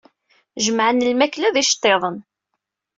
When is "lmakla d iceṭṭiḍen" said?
1.11-2.17